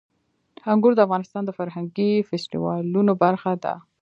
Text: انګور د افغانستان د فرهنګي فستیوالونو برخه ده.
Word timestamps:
انګور 0.71 0.93
د 0.95 0.99
افغانستان 1.07 1.43
د 1.45 1.51
فرهنګي 1.57 2.11
فستیوالونو 2.27 3.11
برخه 3.23 3.51
ده. 3.63 3.73